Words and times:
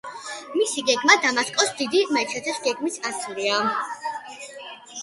მისი 0.53 0.83
გეგმა 0.87 1.17
დამასკოს 1.25 1.75
დიდი 1.83 2.01
მეჩეთის 2.17 2.59
გეგმის 2.69 2.99
ასლია. 3.13 3.63